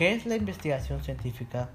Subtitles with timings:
[0.00, 1.68] ¿Qué es la investigación científica?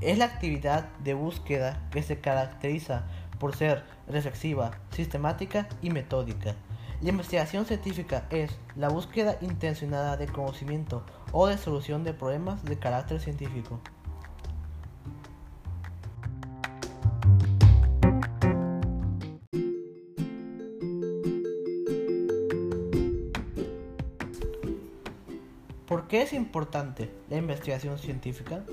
[0.00, 3.04] Es la actividad de búsqueda que se caracteriza
[3.38, 6.54] por ser reflexiva, sistemática y metódica.
[7.02, 12.78] La investigación científica es la búsqueda intencionada de conocimiento o de solución de problemas de
[12.78, 13.78] carácter científico.
[25.86, 28.64] ¿Por qué es importante la investigación científica?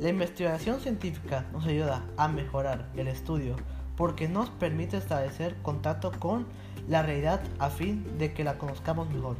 [0.00, 3.56] La investigación científica nos ayuda a mejorar el estudio
[3.94, 6.46] porque nos permite establecer contacto con
[6.88, 9.36] la realidad a fin de que la conozcamos mejor.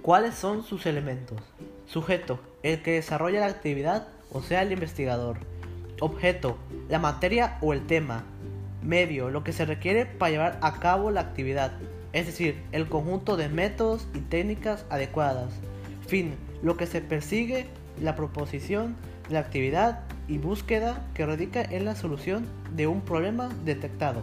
[0.00, 1.38] ¿Cuáles son sus elementos?
[1.86, 5.36] Sujeto, el que desarrolla la actividad, o sea, el investigador.
[6.00, 6.56] Objeto,
[6.88, 8.24] la materia o el tema.
[8.82, 11.72] Medio, lo que se requiere para llevar a cabo la actividad,
[12.12, 15.52] es decir, el conjunto de métodos y técnicas adecuadas.
[16.06, 17.66] Fin, lo que se persigue,
[18.00, 18.96] la proposición
[19.28, 24.22] la actividad y búsqueda que radica en la solución de un problema detectado.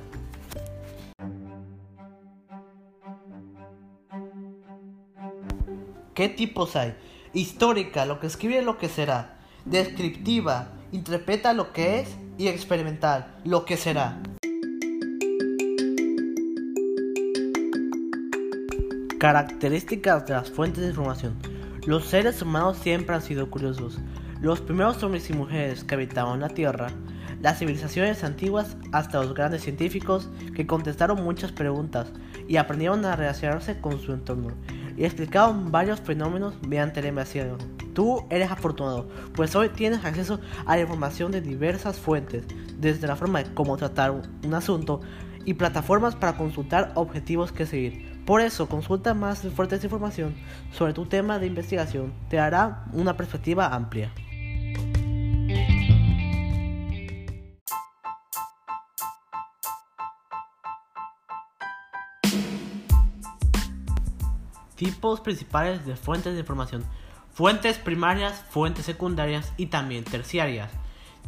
[6.14, 6.96] ¿Qué tipos hay?
[7.34, 9.40] Histórica, lo que escribe lo que será.
[9.66, 14.22] Descriptiva, interpreta lo que es y experimental, lo que será.
[19.20, 21.36] Características de las fuentes de información.
[21.88, 24.00] Los seres humanos siempre han sido curiosos.
[24.40, 26.90] Los primeros hombres y mujeres que habitaban la Tierra,
[27.42, 32.12] las civilizaciones antiguas hasta los grandes científicos que contestaron muchas preguntas
[32.48, 34.50] y aprendieron a relacionarse con su entorno
[34.98, 37.58] y explicaron varios fenómenos mediante la investigación.
[37.94, 42.46] Tú eres afortunado, pues hoy tienes acceso a la información de diversas fuentes,
[42.78, 45.02] desde la forma de cómo tratar un asunto
[45.46, 48.14] y plataformas para consultar objetivos que seguir.
[48.26, 50.34] Por eso, consulta más fuertes información
[50.72, 54.12] sobre tu tema de investigación, te dará una perspectiva amplia.
[64.76, 66.84] Tipos principales de fuentes de información.
[67.34, 70.72] Fuentes primarias, fuentes secundarias y también terciarias.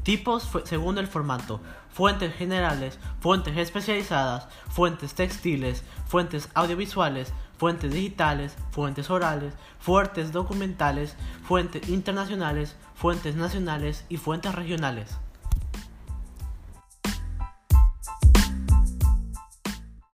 [0.03, 1.61] Tipos según el formato.
[1.89, 11.88] Fuentes generales, fuentes especializadas, fuentes textiles, fuentes audiovisuales, fuentes digitales, fuentes orales, fuentes documentales, fuentes
[11.89, 15.17] internacionales, fuentes nacionales y fuentes regionales.